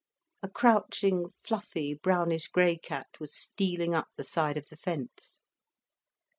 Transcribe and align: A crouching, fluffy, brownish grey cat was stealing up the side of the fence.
A 0.41 0.49
crouching, 0.49 1.27
fluffy, 1.43 1.93
brownish 1.93 2.47
grey 2.47 2.75
cat 2.75 3.05
was 3.19 3.35
stealing 3.37 3.93
up 3.93 4.07
the 4.15 4.23
side 4.23 4.57
of 4.57 4.65
the 4.69 4.75
fence. 4.77 5.43